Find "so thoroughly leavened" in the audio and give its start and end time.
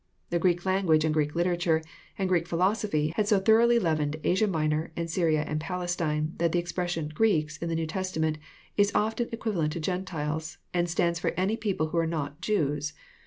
3.27-4.17